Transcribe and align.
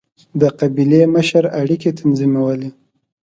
د 0.41 0.43
قبیلې 0.59 1.01
مشر 1.15 1.43
اړیکې 1.59 1.91
تنظیمولې. 1.99 2.69